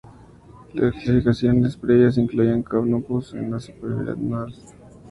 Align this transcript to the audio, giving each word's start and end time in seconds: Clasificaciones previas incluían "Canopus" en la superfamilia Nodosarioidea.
Clasificaciones 0.71 1.77
previas 1.77 2.17
incluían 2.17 2.63
"Canopus" 2.63 3.35
en 3.35 3.51
la 3.51 3.59
superfamilia 3.59 4.15
Nodosarioidea. 4.15 4.79